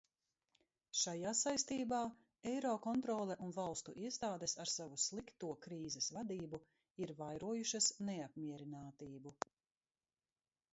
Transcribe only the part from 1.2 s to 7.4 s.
saistībā Eirokontrole un valstu iestādes ar savu slikto krīzes vadību ir